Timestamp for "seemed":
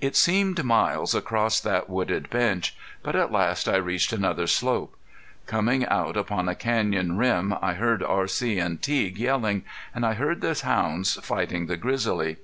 0.14-0.62